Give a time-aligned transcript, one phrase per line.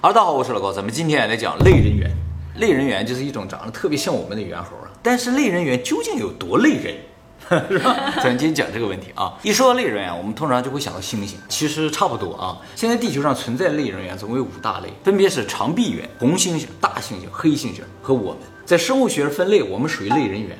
[0.00, 2.08] 哈喽，大家好，我是老高，咱们今天来讲类人猿。
[2.54, 6.94] 类人猿就是一种长得特别像我们的猿猴啊，但是类人猿究竟有多类人？
[7.68, 8.14] 是吧？
[8.22, 9.36] 咱今天讲这个问题啊。
[9.42, 12.56] 一说到类人猿，我们通常就会想到猩猩，其实差不多啊。
[12.76, 18.42] 现在地球上存在类人猿总共有五大类，分别是长臂猿、红猩猩、大猩猩、黑猩猩和我们。
[18.64, 20.56] 在生物学分类，我们属于类人猿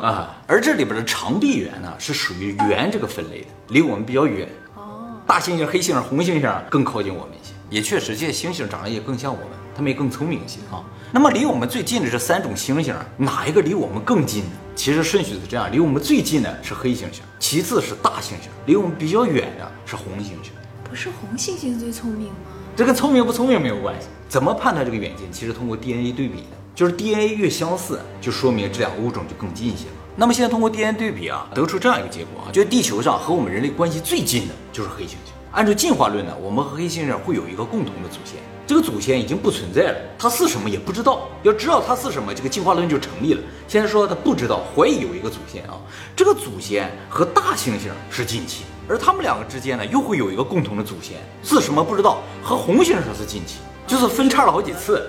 [0.00, 0.34] 啊。
[0.46, 4.48] 而这里边的长臂猿呢，是属于猿这个分类的，离我们比较远。
[4.76, 5.12] 哦。
[5.26, 7.32] 大猩猩、黑猩猩、红猩猩更靠近我们。
[7.70, 10.82] 也确实，这些猩猩长得也更像我们，它们也更聪明一些啊。
[11.12, 14.50] 那么离我们最近的这三种猩猩，哪一个离我们更近呢？
[14.74, 20.50] 其实顺序是这样：离我们最近的是黑猩猩，其次是大猩猩，离我们比较远的是红猩猩。
[20.88, 22.34] 不是红猩猩最聪明吗？
[22.76, 24.06] 这跟聪明不聪明没有关系。
[24.28, 25.26] 怎么判断这个远近？
[25.32, 29.92] 其实通过 DNA 对比的，就是 DNA 越相似，就说明这两个物种就更近一些了。
[30.16, 35.37] 那么现在通过 DNA 对比啊，得出这样一个结果啊，就是地球上和我们人类关系最近的就是黑猩猩。
[35.52, 41.26] 按照进化论呢，我们和黑猩猩会有一个共同的祖先，这个祖先已经不存在了，它是什么也不知道。
[41.42, 43.40] 要知道它是什么，这个进化论就成立了。
[43.66, 45.80] 现在说它不知道，怀疑有一个祖先啊，
[46.14, 55.08] 这个祖先和大猩猩是近亲，而他们两个之间呢，又会有一个共同的祖先，是什么不知道，和红猩猩是近亲，就是分叉了好几次。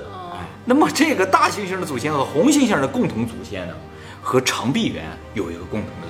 [0.65, 3.73] 那么这个大猩猩的祖先和红猩猩的共同祖先呢，
[4.21, 6.07] 和长臂猿有一个共同的。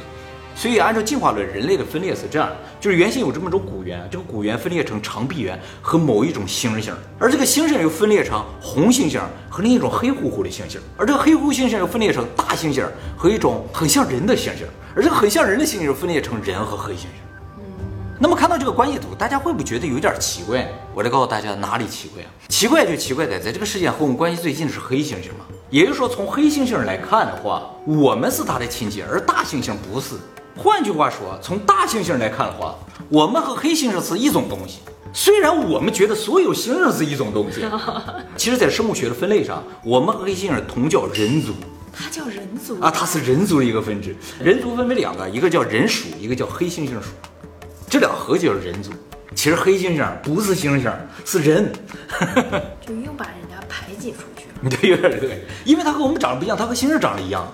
[0.60, 2.50] 所以，按照进化论，人类的分裂是这样：
[2.82, 17.72] 就是原先有这么种古猿，这个古猿分裂成长臂猿和某一种猩猩，而这个猩猩又分裂成红猩猩和另一种黑乎乎的猩猩，而这个黑乎猩猩又分裂成大猩猩和一种很像人的猩猩，而这个很像人的猩猩又分裂成人和黑猩猩。
[18.20, 20.68] 那么看到这个关系图，大家会不会觉得有点奇怪？
[20.94, 22.28] 我来告诉大家哪里奇怪啊？
[22.50, 25.46] 奇怪就奇怪在，在这个世界和我们关系最近的是黑猩猩嘛？
[25.70, 30.16] 也就是说，从黑猩猩来看的话，我们是它的亲戚，而大猩猩不是。
[30.62, 32.76] 换句话说，从大猩猩来看的话，
[33.08, 34.80] 我们和黑猩猩是一种东西。
[35.14, 37.64] 虽然我们觉得所有猩猩是一种东西，
[38.36, 41.54] 其实，在生物学的分类上，我们和黑猩猩同叫人族。
[41.92, 44.16] 它叫人族啊，它是人族的一个分支。
[44.44, 47.08] 人族分为两个，一个叫人属，一个叫黑猩猩属。
[47.90, 48.92] 这俩合起就是人族。
[49.34, 50.94] 其实黑猩猩不是猩猩，
[51.26, 51.72] 是人。
[52.86, 54.70] 就又把人家排挤出去了。
[54.82, 57.52] 对，有点对，因为它和我们长得不一样，它和猩猩长得一样。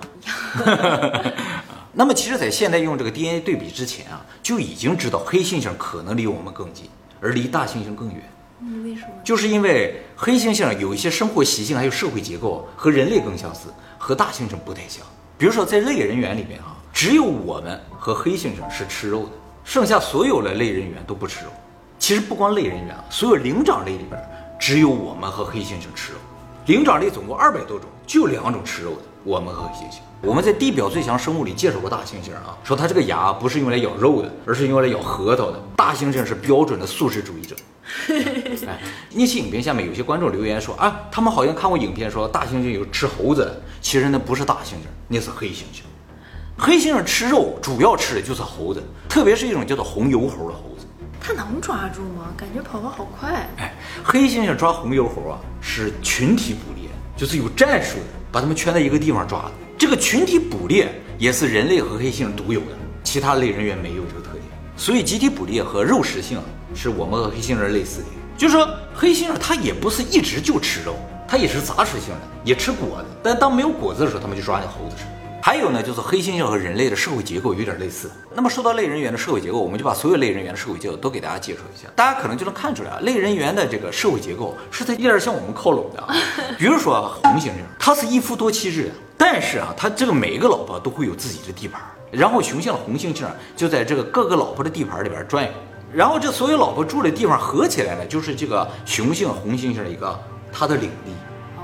[1.98, 6.90] 那么，其实，在现代用这个 DNA 对比之前啊，就已经知道黑猩猩可能离我们更近，
[7.22, 8.22] 而离大猩猩更远。
[8.60, 9.08] 嗯，为什么？
[9.24, 15.06] 就是因为黑猩猩有一些生活习性，还有社会结构和人类更相似，和大猩猩不太像。
[15.38, 19.32] 比如说，在类人猿里面啊，只有我们和黑猩猩是吃肉的，
[19.64, 21.50] 剩下所有的类人猿都不吃肉。
[21.98, 24.22] 其实不光类人猿啊，所有灵长类里边，
[24.60, 26.18] 只有我们和黑猩猩吃肉。
[26.66, 29.96] 灵长类总共二百多种，就两种吃肉的，我们和黑猩猩。
[30.22, 35.60] 我们在地表最强生物里介绍过大猩猩啊，说它这个牙不是用来咬肉的，而是用来咬核桃的。
[35.76, 37.56] 大猩猩是标准的素食主义者。
[38.66, 38.80] 哎，
[39.12, 45.82] 那期影片下面有些观众留言说啊，他们好像看过影片，说大猩猩有吃猴子，其实那不是大猩猩，那是黑猩猩。
[46.56, 50.86] 黑猩猩吃肉主要吃的就是猴子，特别是一种叫做红油猴的猴子。
[51.20, 52.32] 它能抓住吗？
[52.36, 53.48] 感觉跑得好快。
[53.58, 59.52] 哎，黑猩猩抓红油猴啊，是群体捕猎，就是有战术的，把他们圈在一个地方抓的。
[59.78, 64.42] 这个群体捕猎也是人类和黑猩猩独有的，其他类人猿没有这个特点。
[64.76, 66.38] 所以集体捕猎和肉食性
[66.74, 68.06] 是我们和黑猩人类似的。
[68.36, 70.94] 就是说，黑猩猩它也不是一直就吃肉，
[71.26, 73.06] 它也是杂食性的，也吃果子。
[73.22, 75.04] 但当没有果子的时候，他们就抓那猴子吃。
[75.46, 78.10] 还有呢，就是黑猩猩和人类的社会结构有点类似。
[78.34, 86.04] 那么说到类人猿的社会结构，我们就把所有类人猿的社会结构都给大家介绍一下，大家可能就能看出来啊，类人猿的这个社会结构是在一点向我们靠拢的。
[86.58, 91.80] 比如说红猩猩，它是一夫多妻制，但是啊，它这个每一个老婆都会有自己的地盘，
[92.10, 95.50] 然后雄性的红猩猩就在这个各个老婆的地盘里边转悠，
[95.92, 100.18] 然后这所有老婆住的地方合起来呢，就是这个雄性红猩猩的一个
[100.52, 101.12] 它的领地。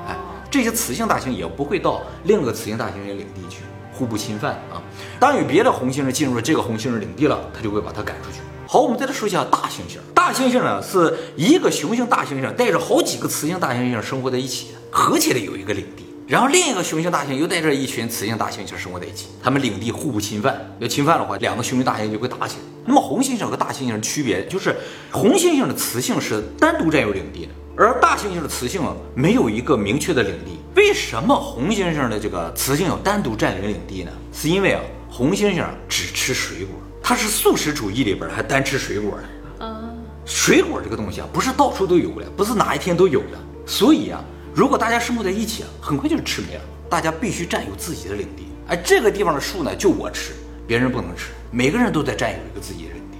[0.06, 0.16] 哎，
[0.48, 3.62] 这些雌性大猩也不会到另一个雌性大猩猩领地去。
[3.92, 4.80] 互不侵犯啊！
[5.20, 8.38] 当有别的红猩猩进入了这个红猩猩领地了，它就会把它赶出去。
[8.66, 9.98] 好，我们再来说一下大猩猩。
[10.14, 16.04] 大猩猩呢，是一个雄性大猩猩带着好几个雌性大猩猩生活在一起，合起来有一个领地。
[16.27, 20.59] 然后另一个雄性大猩又带着一群雌性大猩猩生活在一起，它们领地互不侵犯。
[20.78, 22.62] 要侵犯的话，两个雄性大猩猩就会打起来。
[22.86, 24.74] 那么红猩猩和大猩猩的区别就是，
[25.10, 30.59] 红猩猩的雌性是单独占有领地的，而大猩猩的雌性啊没有一个明确的领地。
[30.74, 34.13] 为什么红猩猩的这个雌性要单独占领领地呢？
[34.33, 34.80] 是因为啊，
[35.10, 39.28] 红猩猩只吃水果，它是素食主义里边还单吃水果呢。
[39.60, 43.39] 嗯，水果这个东西啊，不是到处都有的，不是哪一天都有的。
[43.66, 44.22] 所以啊，
[44.54, 46.60] 如果大家生活在一起啊，很快就吃没了。
[46.91, 48.48] 大家必须占有自己的领地。
[48.68, 50.34] 哎，这个地方的树呢，就我吃，
[50.66, 51.28] 别人不能吃。
[51.51, 53.18] 每个人都在占有一个自己的领地。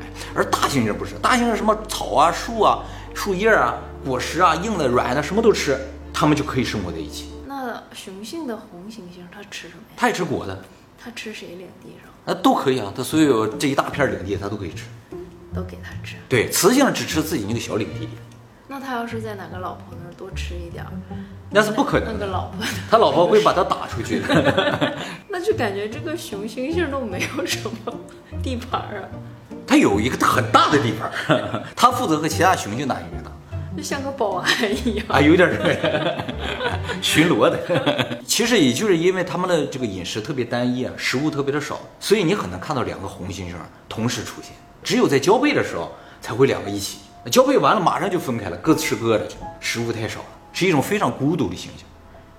[0.00, 2.82] 哎，而大猩猩不是，大猩猩什么草啊、树啊、
[3.12, 3.74] 树叶啊，
[4.04, 5.78] 果实啊、硬的、软的，什么都吃，
[6.12, 7.30] 它们就可以生活在一起。
[7.46, 9.94] 那雄性的红猩猩它吃什么呀？
[9.96, 10.56] 它也吃果子，
[10.98, 12.34] 它吃谁领地上？
[12.34, 14.84] 啊，都可以啊，它所有这一大片领地它都可以吃。
[15.52, 16.14] 都给它吃。
[16.28, 18.10] 对，雌性只吃自己那个小领地里，
[18.68, 20.90] 那它要是在哪个老婆那儿多吃一点儿，
[21.50, 22.24] 那是不可能那。
[22.24, 24.96] 个老婆，他老婆会把它打出去的。
[25.28, 27.92] 那就感觉这个雄猩猩都没有什么
[28.42, 29.08] 地盘儿啊，
[29.66, 33.32] 它有一个很大的地盘儿，它负责和其他雄性打一个打。
[33.80, 34.46] 就像个保安
[34.86, 35.06] 一样。
[35.08, 36.22] 啊，有点儿
[37.00, 38.20] 巡逻的。
[38.26, 43.54] 其实也就是因为他们的这个饮食特别单一啊，食物特别的少，所以你很难看到两个红猩猩
[43.88, 44.52] 同时出现。
[44.82, 45.90] 只有在交配的时候
[46.20, 46.98] 才会两个一起，
[47.30, 49.26] 交配完了马上就分开了，各吃各的，
[49.60, 51.82] 食物太少了，是一种非常孤独的猩猩。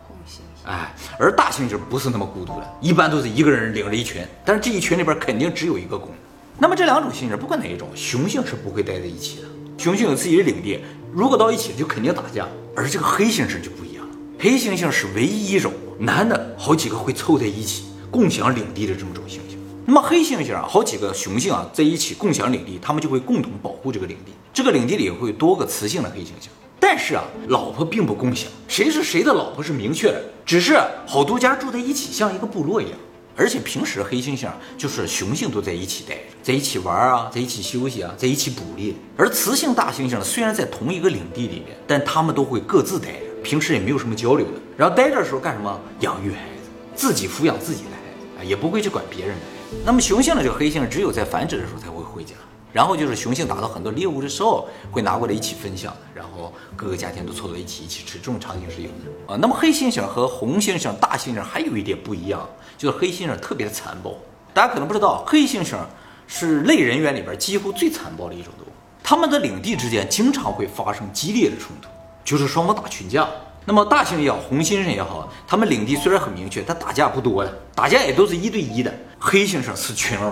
[0.08, 6.12] 红猩猩，哎，而大猩猩不是那么孤独的，一般都是一个人领着一群，但是这一群里边肯定只有一个公。
[6.60, 9.48] 那么这两种猩猩，不管哪一种，雄性是不会待在一起的。
[9.78, 10.80] 雄性有自己的领地，
[11.14, 12.48] 如果到一起就肯定打架。
[12.74, 19.58] 而这个黑猩猩就不一样了，黑猩猩是唯一一种男的好几个会凑在一起共享领地的这么种猩猩。
[19.86, 24.32] 那么黑猩猩啊，好几个雄性啊在一起共享领地，他们就会共同保护这个领地。
[24.54, 26.48] 这个领地里会有多个雌性的黑猩猩。
[26.80, 32.98] 但是啊，老婆并不共享，谁是谁的老婆是明确的，只是好多家住在一起，像一个部落一样。
[33.42, 34.48] 而且平时黑猩猩
[34.78, 38.94] 就是雄性都在一起待着，在一起玩啊，在一起休息啊，在一起捕猎。
[39.18, 44.62] 而雌性大猩猩，虽然在同一个领地里面，但它们都会各自待着，平时也没有什么交流的。
[44.78, 45.82] 然后待着的时候干什么？
[46.02, 49.42] 养育孩子，自己抚养自己的孩子啊，也不会去管别人的。
[49.84, 52.36] 那么雄性的这个黑猩猩，只有在繁殖的时候才会回家。
[52.74, 59.38] 然后就是雄性打到很多猎物的时候，会拿过来一起分享，然后各个家庭都凑到一起一起吃，这种场景是有的啊。
[59.42, 62.48] 那么黑猩猩和红猩猩、大猩猩还有一点不一样，
[62.78, 64.16] 就是黑猩猩特别的残暴。
[64.54, 65.78] 大家可能不知道，黑猩猩
[66.28, 68.70] 是类人猿里边几乎最残暴的一种动物，
[69.04, 71.90] 它们的领地之间经常会发生激烈的冲突，
[72.24, 73.28] 就是双方打群架。
[73.64, 78.92] 那么大猩猩也好，红猩猩也好，它们领地虽然很明确，但打架不多的，打架也都是一对一的。
[79.20, 80.32] 黑猩猩是群殴。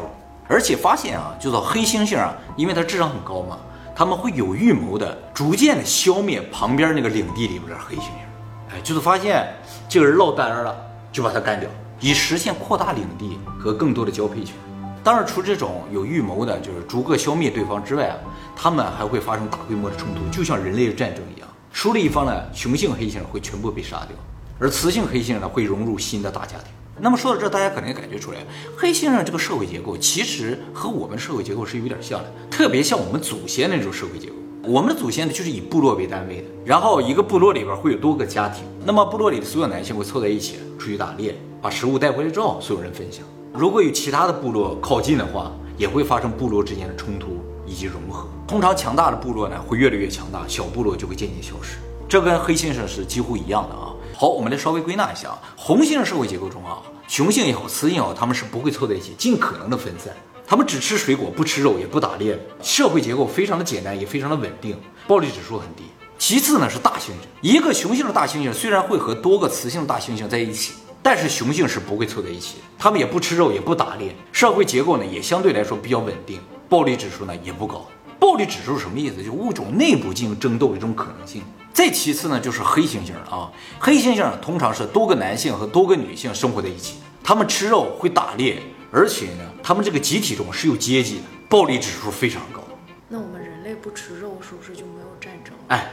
[0.50, 3.60] 而且发现啊，就是黑猩猩啊，因为它智商很高嘛，
[3.96, 8.74] 他们会有预谋的，逐渐的消灭旁边那个领地里边的黑猩猩。
[8.74, 9.48] 哎，就是发现
[9.88, 10.76] 这个人落单了，
[11.12, 11.70] 就把他干掉，
[12.00, 14.56] 以实现扩大领地和更多的交配权。
[15.04, 18.18] 当然，除这种有预谋的，就是逐个消灭对方之外啊，
[18.56, 21.48] 他们还会发生大规模的冲突，就像人类的战争一样。
[21.72, 24.18] 输了一方呢，雄性黑猩会全部被杀掉，
[24.60, 26.74] 而雌性黑猩呢会融入新的大家庭。
[27.02, 28.40] 那么说到这，大家可能也感觉出来，
[28.76, 34.36] 黑猩猩这个社会结构其实和我们社会结构是有点像的，特别像我们祖先那种社会结构。
[34.64, 43.24] 我们的祖先呢，就是以部落为单位的，然后一个部落里边会有多个家庭，那么部落里的所有男性会凑在一起出去打猎，把食物带回来之后，所有人分享。
[43.54, 48.28] 如果有其他的部落靠近的话，也会发生部落之间的冲突以及融合。
[48.46, 51.78] 通常强大的部落呢，会越来越强大，小部落就会渐渐消失。
[52.08, 53.94] 这跟黑先生是几乎一样的啊。
[54.22, 60.14] 好，我们来稍微归纳一下啊，红性社会结构中啊，雄性也好，雌性也好，它们是不会凑在一起，尽可能的分散。
[60.46, 62.38] 它们只吃水果，不吃肉，也不打猎。
[62.62, 64.78] 社会结构非常的简单，也非常的稳定，
[65.08, 65.84] 暴力指数很低。
[66.18, 72.92] 其次呢是大猩猩，一个雄性的大猩猩虽然会和多个雌性的大猩猩在一起，但是雄性是不会凑在一起他。
[72.92, 77.88] 们也不吃肉，也不打猎，社会结构呢也相对来说比较稳定，暴力指数呢也不高。
[78.20, 79.24] 暴力指数什么意思？
[79.24, 81.42] 就物种内部进行争斗的一种可能性。
[81.72, 83.50] 再其次呢，就是黑猩猩了啊。
[83.80, 92.62] 黑猩猩通常是多个男性和多个女性生活在一起，他们吃肉会打猎，而且呢，他们这个集体中是有阶级的，暴力指数非常高。
[93.08, 95.54] 那我们人类不吃肉，是不是就没有战争？
[95.70, 95.90] 哎，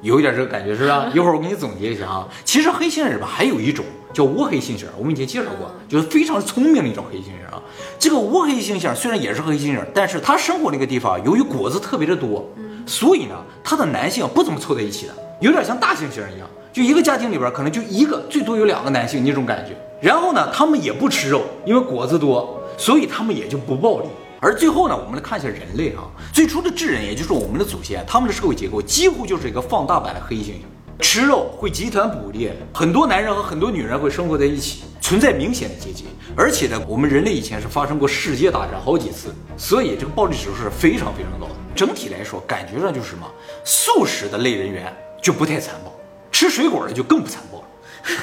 [0.00, 1.10] 有一点这个感觉是吧？
[1.12, 2.28] 一会儿我给你总结一下啊。
[2.44, 3.84] 其实黑猩猩里边还有一种
[4.14, 7.60] 叫倭黑猩猩，我们以前介绍过，就是非常聪明的一种黑猩猩啊。
[7.98, 12.48] 这个倭黑猩猩虽然也是黑猩猩，但是它生活那个地方由于果子特别的多，
[12.86, 19.76] 所以呢，它的男性不怎么凑在一起的，有点像大猩猩一样，就一个家庭里边可能就一个，最多有两个男性那种感觉。
[20.00, 24.06] 然后呢，他们也不吃肉，因为果子多，所以他们也就不暴力。
[24.40, 30.60] 而最后呢，我们来看一下人类啊，最初的智人，也就是我们的祖先，他们的社会结构几乎就是一个放大版的黑猩猩，
[31.00, 36.06] 吃肉会集团捕猎，很多男人和很多女人会生活在一起，存在明显的阶级。
[36.36, 41.54] 而且呢，我们人类以前是发生过世界大战好几次，所以这个暴力指数是非常非常高的。
[41.74, 43.26] 整体来说，感觉上就是什么，
[43.64, 45.92] 素食的类人猿就不太残暴，
[46.32, 47.58] 吃水果的就更不残暴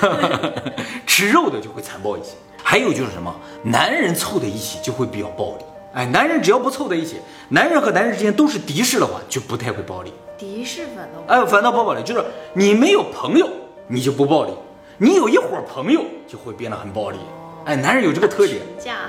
[0.07, 0.73] 了，
[1.05, 2.31] 吃肉的就会残暴一些。
[2.63, 5.63] 还有就是什么，男人凑在一起就会比较暴力。
[5.93, 7.17] 哎，男人只要不凑在一起，
[7.49, 10.13] 男人和男人之间都是敌视的话，就不太会暴力。
[10.37, 13.47] 敌视反倒哎，反倒不暴力，就是你没有朋友，
[13.87, 14.53] 你就不暴力；
[14.97, 17.17] 你有一伙朋友，就会变得很暴力。
[17.65, 18.61] 哎，男人有这个特点，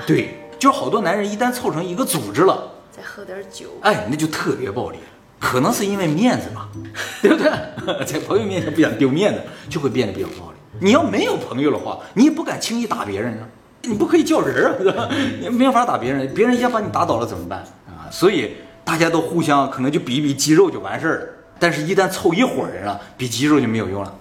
[0.05, 4.97] 对，就是好多男人一旦凑成一个组织了，再喝点酒，哎，那就特别暴力。
[5.39, 6.69] 可能是因为面子吧，
[7.21, 7.51] 对不对？
[8.05, 10.57] 在朋友面前不想丢面子，就会变得比较暴力。
[10.79, 13.47] 你要没有朋友的话，你也不敢轻易打别人啊，
[13.83, 15.09] 你不可以叫人啊， 对吧？
[15.41, 18.07] 你没法打别人，别人一下把你打倒了怎么办啊？
[18.11, 21.27] 所以大家都互相可能就比一比肌肉就完事儿了，
[21.59, 24.15] 但是一旦凑一伙人了，比肌肉就没有用了，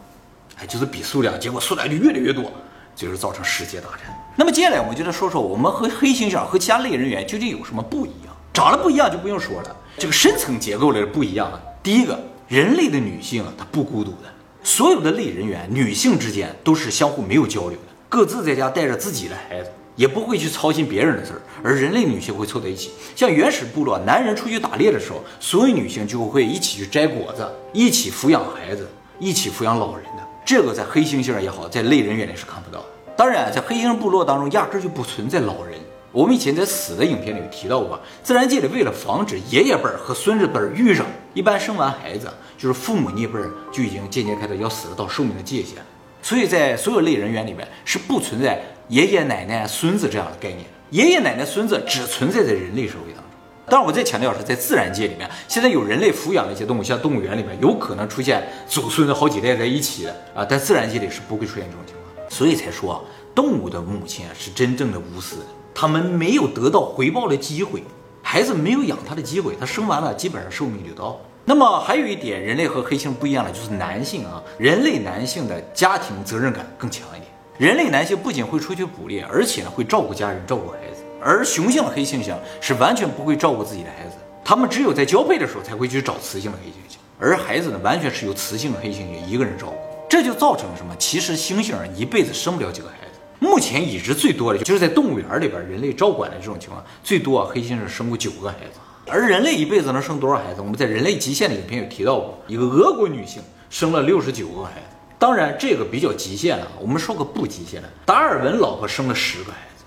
[0.59, 2.51] 哎，就是比数量，结果数量就越来越多，
[2.97, 4.15] 最后造成世界大战。
[4.37, 8.35] 那么接下来我们就来说说我们和黑猩猩和其他类人猿究竟有什么不一样？
[8.53, 11.61] 长得不一样就不用说了，这个深层结构的不一样啊。
[11.83, 14.29] 第一个，人类的女性啊，她不孤独的。
[14.63, 21.41] 所有的类人猿，女性之间都是相互没有交流的，各自在家带着自己的孩子，也不会去操心别人的事儿。
[21.65, 28.87] 而人类女性会凑在一起，像原始部落，男人出去打猎的时候，所有女性就会一起去摘果子，一起抚养孩子，
[29.19, 30.23] 一起抚养老人的。
[30.45, 32.87] 这个在黑猩猩也好，在类人猿里是看不到的。
[33.17, 35.81] 当然，在黑猩猩部落当中，压根就不存在老人。
[36.13, 42.29] 我们以前在死的影片里提到过，自然界里为了防止爷爷辈儿和孙子辈儿遇上，一般生完孩子
[42.59, 45.79] 就是父母那辈儿就已经渐渐开始要死了，到寿命的界限。
[46.23, 53.25] 所以在所有类人猿里面是不存在爷爷奶奶孙子这样的概念，爷爷奶奶孙子只存在在人类社会当中。
[53.67, 63.03] 当然，我再强调是在自然界里面，现在有人类抚养的一些动物，像动物园里面有可能出现祖孙好几代在一起的啊，但自然界里是不会出现这种情况，所以才说
[63.35, 65.43] 动物的母亲是真正的无私的。
[65.75, 67.83] 他们没有得到回报的机会，
[68.23, 71.19] 孩子没有养他的机会，他生完了基本上寿命就到。
[71.45, 77.27] 那么还有一点，人类和黑猩不一样的就是男性啊，人类男性的家庭责任感更强一点。
[77.59, 89.77] 人类男性不仅会出去捕猎，而且呢会照顾家人、照顾孩子，而雄性的黑猩猩是完全不会照顾自己的孩子，他们只有在交配的时候才会去找雌性的黑猩猩，而孩子呢完全是由雌性的黑猩猩一个人照顾，
[90.09, 90.95] 这就造成了什么？
[90.97, 93.19] 其实猩猩一辈子生不了几个孩子。
[93.41, 100.61] 目前已知最多的就是在动物园里边，人类照管的这种情况最多啊，黑猩猩生过九个孩子，而人类一辈子能生多少孩子？
[100.61, 106.67] 我们在人类极限的影片有提到过，一个俄国女性生了六十九个孩子，当然这个比较极限了。
[106.81, 109.85] 我们说个不极限的，达尔文老婆生了十个孩子，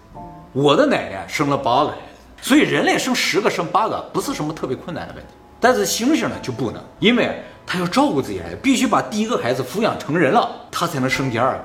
[0.52, 2.02] 我的奶奶生了八个孩子，
[2.42, 5.30] 所以人类生十个生八个不是什么特别困难的问题，
[5.60, 11.64] 但是猩猩呢就不能，因为他要照顾自己孩子，必须把第一个孩子抚养成人了，他才能生第二个。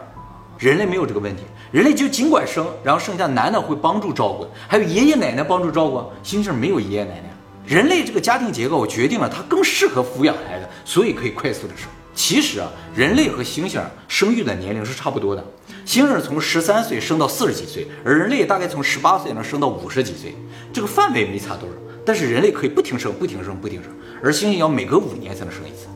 [0.56, 1.42] 人类没有这个问题，
[1.72, 5.98] 人类就尽管生，然后剩下男的会帮助照顾，还有爷爷奶奶帮助照顾。
[6.22, 7.29] 猩猩没有爷爷奶奶，
[7.70, 11.86] 人类这个家庭结构决定了它更适合抚养孩子，所以可以快速的生。
[12.16, 15.44] 其实啊，人类和猩猩生育的年龄是差不多的，
[15.86, 20.34] 猩猩从十三岁生到四十几岁，而人类大概从十八岁能生到五十几岁，
[20.72, 21.74] 这个范围没差多少。
[22.04, 25.86] 但是人类可以不停生，不停生，不停生，而猩猩要每隔五年才能生一次，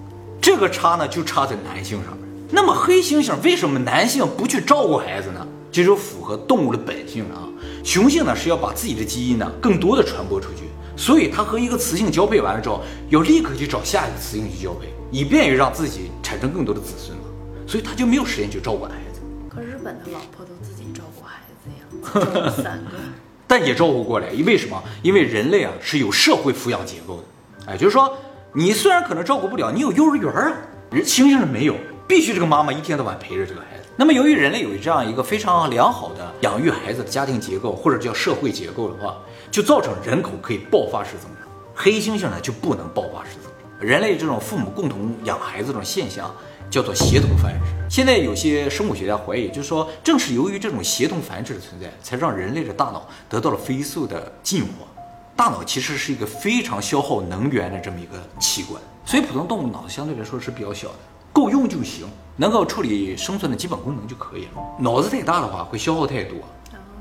[0.41, 2.25] 这个差呢就差在男性上面。
[2.53, 5.45] 那么黑猩猩为什么男性不去照顾孩子呢？
[5.73, 7.51] 这就符合动物的本性啊。
[7.83, 10.61] 雄性呢是要把自己的基因呢更多的传播出去，
[10.97, 17.25] 所以他和一个雌性交配完了之后，要立刻去找下一个雌性去交配，以便于让自己产生更多的子孙嘛。
[17.67, 19.21] 所以他就没有时间去照顾孩子。
[19.49, 21.71] 可日本的老婆都自己照顾孩子
[22.41, 22.99] 呀， 三个，
[23.47, 24.29] 但也照顾过来。
[24.47, 24.83] 为什么？
[25.03, 28.17] 因为人类啊是有社会抚养结构的，哎，就是说
[28.53, 30.53] 你虽然可能照顾不了，你有幼儿园啊，
[30.91, 31.75] 人猩猩是没有。
[32.07, 33.89] 必须这个妈妈一天到晚陪着这个孩子。
[33.97, 39.17] 那么，由于人类有这样一个非常良好的养育孩子的家庭结构，或者叫社会结构的话，
[39.55, 41.49] 就造成人口可以爆发式增长。
[41.77, 43.53] 黑猩猩呢就不能爆发式增长。
[43.79, 46.29] 人类这种父母共同养孩子这种现象
[46.69, 47.71] 叫做协同繁殖。
[47.89, 54.89] 现在有些生物学家怀疑，就是说，正是由于这种协同繁殖的存在，才让人类的大脑得到了飞速的进化。
[55.37, 60.95] 大脑其实是一个非常消耗能源的这么一个器官，所以普通动物脑子相对来说是比较小的。
[61.33, 64.63] 够用就行，能够处理生存的基本功能就可以了。
[64.81, 66.39] 脑子太大的话会消耗太多，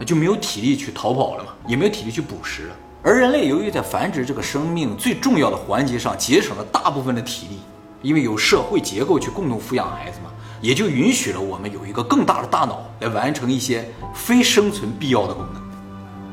[0.05, 2.75] 就没有体力去逃跑了嘛，也没有体力去捕食了。
[3.01, 7.59] 而人类由于在繁殖这个生命最重要的环节上节省了大部分的体力，
[8.01, 10.31] 因为有社会结构去共同抚养孩子嘛，
[10.61, 13.83] 也就允许了我们有一个更大的大脑来完成一些
[14.13, 15.61] 非生存必要的功能。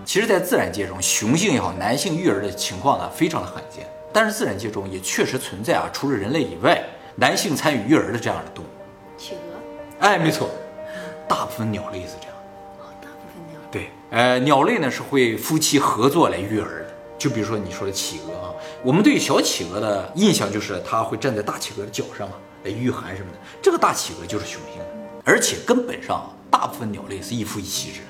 [0.04, 6.82] 其实，在自然界中，雄性也好，男性育儿的情况呢非常的罕见，但是自然界中也确实存在啊，除了人类以外。
[7.16, 8.68] 男性参与育儿的这样的动物，
[9.18, 10.48] 企鹅，哎，没错，
[11.28, 12.29] 大部分鸟类是这样。
[14.10, 16.90] 呃，鸟类呢是会夫妻合作来育儿的。
[17.16, 18.50] 就比如说你说的企鹅啊，
[18.82, 23.38] 我们对小企鹅的印象就是它会站在大企鹅的脚上嘛，来御寒什么的。
[23.62, 24.86] 这个大企鹅就是雄性的，
[25.24, 28.00] 而且根本上大部分鸟类是一夫一妻制，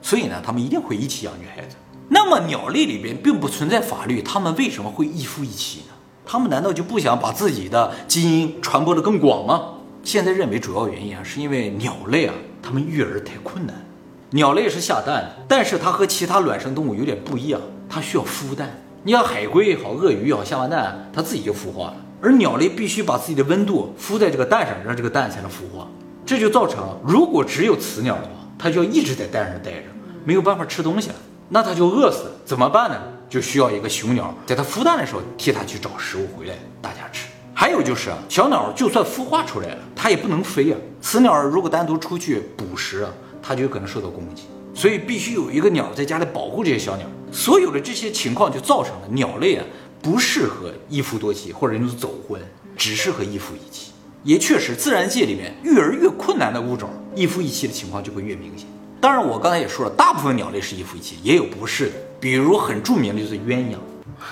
[0.00, 1.76] 所以呢，他们一定会一起养育孩子。
[2.08, 5.94] 那么鸟类里边并不存在法律，他们为什么会一夫一妻呢？
[6.24, 9.74] 他们难道就不想把自己的基因传播的更广吗？
[10.04, 13.84] 现在认为主要原因啊，是因为鸟类啊，它们育儿太困难。
[14.32, 18.80] 鸟类是下蛋，但是它和其他卵生动物有点不一样，它需要孵蛋。
[19.02, 25.88] 你像海龟也好，鳄鱼也好，下完蛋它自己就孵化了，而鸟类必须把自己的温度敷在这个蛋上，让这个蛋才能孵化。
[26.24, 29.86] 这就造成，如果只有雌鸟的话，它就要一直在蛋上待着，
[30.24, 31.16] 没有办法吃东西了，
[31.48, 32.30] 那它就饿死。
[32.44, 32.96] 怎么办呢？
[33.28, 37.26] 就需要一个雄鸟，在它孵蛋的时候替它去找食物回来，大家吃。
[37.52, 40.78] 还有就是啊，小鸟就算孵化出来了，它也不能飞啊。
[41.00, 43.06] 雌鸟如果单独出去捕食，
[43.42, 44.44] 它就有可能受到攻击，
[44.74, 47.06] 所以必须有一个鸟在家里保护这些小鸟。
[47.32, 49.64] 所有的这些情况就造成了鸟类啊
[50.02, 52.40] 不适合一夫多妻或者是走婚，
[52.76, 53.92] 只适合一夫一妻。
[54.22, 58.66] 也确实，自然界里面育儿越困难的物种，一夫一妻的情况就会越明显。
[59.00, 61.92] 当然，我刚才也说了，大部分鸟类是一夫一妻，也有不是的。
[62.20, 63.78] 比如很著名的就是鸳鸯，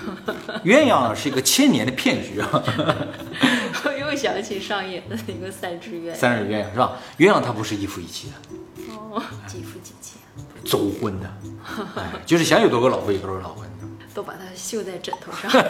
[0.63, 2.51] 鸳鸯是一个千年的骗局啊。
[3.87, 6.99] 我又想起上演的那个三只鸳鸯，三只鸳鸯是吧？
[7.19, 8.35] 鸳鸯它不是一夫一妻的，
[9.11, 10.15] 哦，几夫几妻？
[10.65, 11.33] 走婚的，
[11.97, 13.65] 哎，就是想有多个老婆有多个老婆。
[14.15, 15.65] 都把它绣在枕头上，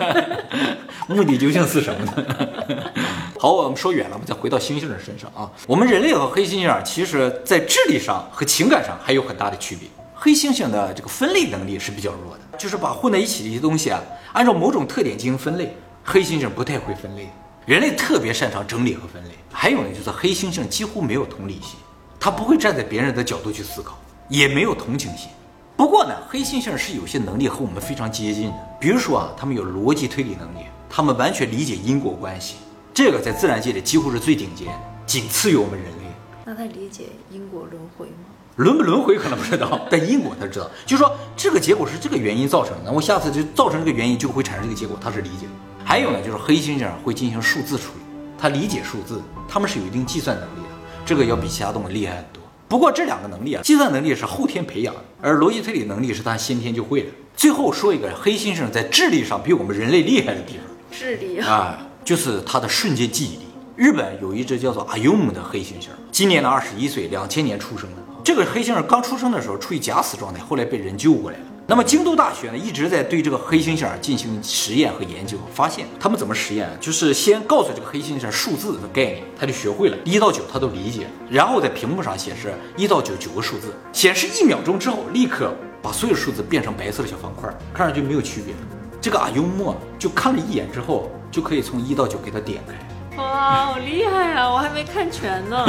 [1.06, 2.92] 目的究竟是什么呢？
[3.38, 5.50] 好，我们说远了，我们再回到猩猩的身上啊。
[5.66, 9.86] 我们人类和黑猩猩啊，其实在智力上和情感上还有很大的区别。
[10.14, 14.00] 黑猩猩的这个分类能力是比较弱的，就是把混在一起的一些东西啊，
[14.32, 15.76] 按照某种特点进行分类。
[16.02, 17.28] 黑猩猩不太会分类，
[17.66, 19.30] 人类特别擅长整理和分类。
[19.52, 21.78] 还有呢，就是黑猩猩几乎没有同理心，
[22.20, 23.98] 它不会站在别人的角度去思考，
[24.28, 25.28] 也没有同情心。
[25.76, 32.56] 不过呢，黑猩猩是有些能力和我们非常接近的，比如说啊，他们有逻辑推理能力，他们完全理解因果关系，
[32.92, 34.66] 这个在自然界里几乎是最顶尖，
[35.06, 36.04] 仅次于我们人类。
[36.44, 38.26] 那他理解因果轮回吗？
[38.56, 45.46] 轮不轮回可能不知道，但因果他知道，就是说这个结果是这个原因造成的，我下次就造成这个原因就会产生这个结果，他是理解。
[45.84, 48.00] 还有呢，就是黑猩猩会进行数字处理，
[48.36, 50.67] 他理解数字，他们是有一定计算能力的，
[51.08, 52.42] 这个要比其他动物厉害很多。
[52.68, 57.08] 不过这两个能力啊，计算能力是后天培养的，而逻辑推理能力是他先天就会的。
[57.34, 63.46] 最后说一个黑猩猩在智力上比我们人类厉害的地方，智力啊，就是它的瞬间记忆力。
[63.74, 67.96] 日本有一只叫做阿尤姆的黑猩猩，今年的二十一岁，两千年出生的。
[68.22, 71.44] 这个黑猩猩刚出生的时候处于假死状态，后来被人救过来了。
[71.70, 76.66] 那么京都大学呢一直在对这个黑猩猩进行实验和研究，发现他们怎么实验？
[76.80, 88.54] 就是先告诉这个黑猩猩数字的概念，他就学会了，一到九他都理解，然后在屏幕上显示一到九九个数字，显示一秒钟之后，立刻把所有数字变成白色的小方块，看上去没有区别。
[88.98, 92.87] 这个阿幽默就看了一眼之后，就可以从一到九给他点开。
[93.18, 94.48] 哇，好厉害啊！
[94.48, 95.66] 我还没看全呢。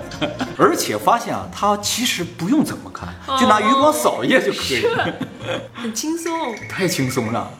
[0.58, 3.08] 而且发现啊，他其实不用怎么看，
[3.38, 5.14] 就拿余光扫一眼就可以了，
[5.74, 7.50] 很轻松，太轻松了。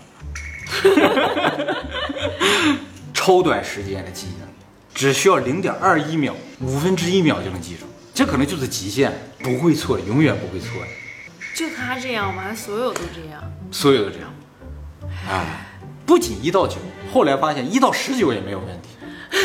[3.14, 4.34] 超短时间的记忆，
[4.94, 10.68] 只需要零点二一秒，五分之一秒就能记住，这可能就是极限，不会错，永远不会错。
[11.54, 12.54] 就他这样吗？
[12.54, 13.42] 所有都这样？
[13.72, 14.32] 所有都这样。
[15.28, 15.66] 哎，
[16.06, 16.76] 不仅一到九，
[17.12, 18.89] 后来发现一到十九也没有问题。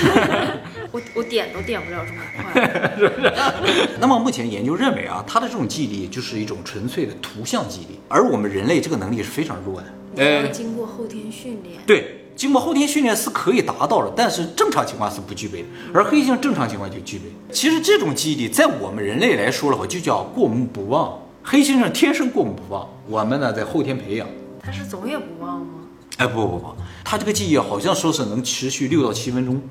[0.91, 2.61] 我我点都点不了这么快，
[2.97, 3.33] 是不是？
[3.99, 9.87] 那么目前研究认为啊，他的这种记忆力就是一种纯粹的图像记忆力，而我们人类这个能力是非常弱的。
[10.17, 15.67] 呃，经过后天训练，对，经过后天训练是可以达到的，但是正常情况是不具备的。
[15.93, 17.25] 而黑猩正常情况就具备。
[17.51, 21.19] 其实这种记忆力在我们人类来说的话，就叫过目不忘。
[21.43, 24.27] 黑猩猩天生过目不忘，我们呢在后天培养。
[24.63, 25.73] 他是总也不忘吗？
[26.17, 29.61] 哎，不不不，他这个记忆好像说是能持续六到七分钟，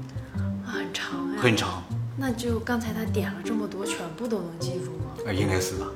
[1.44, 1.83] 很长。
[2.16, 5.12] 那就刚才他点了这么多，全部都能记住吗？
[5.26, 5.87] 啊，应该是吧。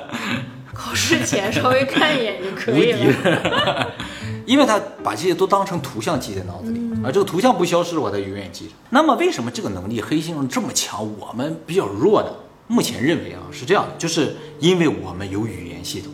[0.72, 3.92] 考试前稍微看一眼就可以了。
[4.46, 8.72] 因为他把这些都当成图像记在脑子里，而这个图像不消失，我才永远记着。
[8.88, 12.30] 那么为什么这个能力黑猩猩这么强，我们比较弱呢？
[12.66, 16.10] 目前认为啊是这样的，就是因为我们有语言系统，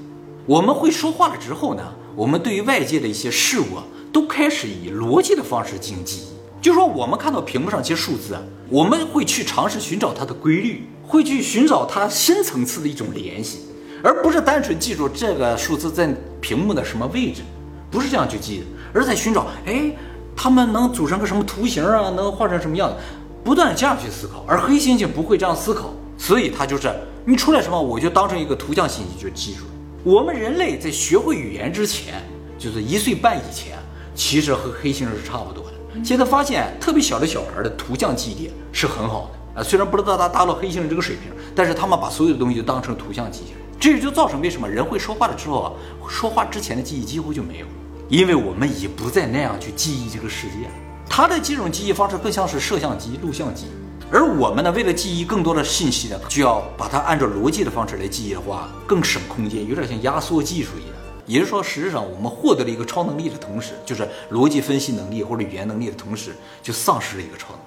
[0.46, 1.94] 我们会说话了之后呢。
[2.16, 6.33] 我们对于外界的一些事物啊，都开始以逻辑的方式进行记忆。
[6.64, 13.66] 就是说，我们看到屏幕上这些数字啊，我们会去尝试寻找它的规律，会去寻找它深层次的一种联系，
[14.02, 16.08] 而不是单纯记住这个数字在
[16.40, 17.42] 屏幕的什么位置，
[17.90, 19.94] 不是这样去记的，而在寻找，哎，
[20.34, 22.96] 它们能组成个什么图形啊，能画成什么样子，
[23.44, 24.42] 不断这样去思考。
[24.48, 26.90] 而黑猩猩不会这样思考，所以它就是
[27.26, 29.70] 你出来什么，我就当成一个图像信息就记住了。
[30.02, 32.14] 我们人类在学会语言之前，
[32.58, 33.76] 就是一岁半以前，
[34.14, 35.73] 其实和黑猩猩是差不多的。
[36.02, 39.62] 现在发现，特别小的小孩的图像记忆力是很好的啊。
[39.62, 43.60] 虽然不知道他达到黑猩猩这个水平，但是他们把所有的东西都当成图像记下来。
[43.78, 45.72] 这也就造成为什么人会说话了之后啊，
[46.08, 47.66] 说话之前的记忆几乎就没有，
[48.08, 50.68] 因为我们已不再那样去记忆这个世界。
[51.08, 53.66] 他的这种记忆方式更像是摄像机、录像机。
[54.10, 60.93] 而我们呢，为了记忆更多的信息呢，就要把它按照逻辑的方式来记忆的话，更省空间，有点像压缩技术一样。
[61.26, 67.60] 也就是说，实质上我们获得了一个超能力的同时，就是逻辑分析能力或者语言能力的同时，就丧失了一个超能力。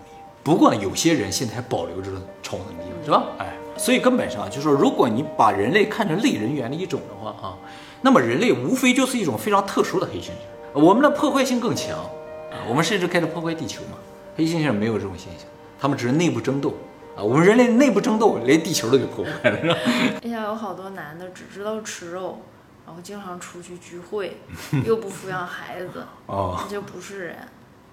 [0.43, 2.09] 不过，有些人现在还保留着
[2.41, 3.23] 超能力，是吧？
[3.37, 7.57] 哎，所以根本上就是说，如果你把人类看成类人猿的一种的话啊，
[8.01, 13.97] 那么人类无非就是一种非常特殊的黑猩猩，我们的破坏性更强啊，我们甚至开始破坏地球嘛。
[14.37, 15.47] 黑猩猩没有这种现象，
[15.79, 16.73] 他们只是内部争斗
[17.17, 19.75] 啊，我们人类内部争斗连地球都给破坏了，是吧？
[20.23, 22.39] 哎呀，有好多男的只知道吃肉，
[22.87, 24.37] 然后经常出去聚会，
[24.85, 27.37] 又不抚养孩子，哦，那就不是人。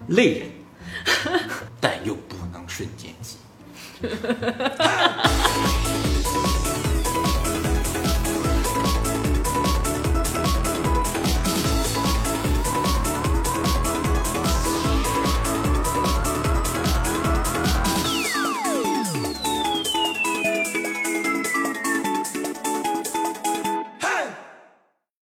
[0.07, 0.49] 累人，
[1.81, 3.37] 但又不能瞬间急。